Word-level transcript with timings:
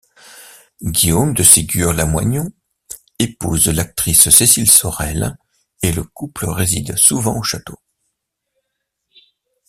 Guillaume 0.81 1.35
de 1.35 1.43
Ségur-Lamoignon 1.43 2.51
épouse 3.19 3.67
l'actrice 3.67 4.31
Cécile 4.31 4.67
Sorel, 4.67 5.37
et 5.83 5.91
le 5.91 6.03
couple 6.03 6.47
réside 6.47 6.95
souvent 6.95 7.37
au 7.37 7.43
château. 7.43 7.77